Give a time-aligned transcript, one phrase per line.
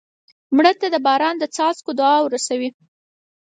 [0.55, 2.69] مړه ته د باران د څاڅکو دعا ورسوې